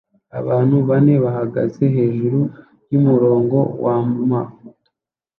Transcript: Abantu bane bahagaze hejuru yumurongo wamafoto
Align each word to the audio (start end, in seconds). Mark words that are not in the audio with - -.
Abantu 0.39 0.75
bane 0.87 1.13
bahagaze 1.23 1.83
hejuru 1.95 2.39
yumurongo 2.91 3.57
wamafoto 3.83 4.69